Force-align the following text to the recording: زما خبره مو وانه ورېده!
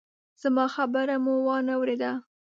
زما 0.41 0.65
خبره 0.75 1.15
مو 1.23 1.33
وانه 1.47 1.73
ورېده! 1.81 2.11